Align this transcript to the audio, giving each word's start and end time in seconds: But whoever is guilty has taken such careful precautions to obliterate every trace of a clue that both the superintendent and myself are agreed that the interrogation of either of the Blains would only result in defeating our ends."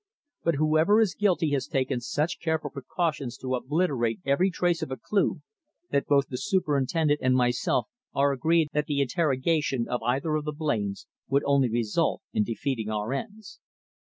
But 0.43 0.55
whoever 0.55 0.99
is 0.99 1.13
guilty 1.13 1.51
has 1.51 1.67
taken 1.67 2.01
such 2.01 2.39
careful 2.39 2.71
precautions 2.71 3.37
to 3.37 3.53
obliterate 3.53 4.19
every 4.25 4.49
trace 4.49 4.81
of 4.81 4.89
a 4.89 4.97
clue 4.97 5.43
that 5.91 6.07
both 6.07 6.27
the 6.27 6.39
superintendent 6.39 7.19
and 7.21 7.35
myself 7.35 7.87
are 8.11 8.31
agreed 8.31 8.69
that 8.73 8.87
the 8.87 8.99
interrogation 9.01 9.87
of 9.87 10.01
either 10.01 10.33
of 10.33 10.45
the 10.45 10.53
Blains 10.53 11.05
would 11.27 11.43
only 11.45 11.69
result 11.69 12.23
in 12.33 12.43
defeating 12.43 12.89
our 12.89 13.13
ends." 13.13 13.59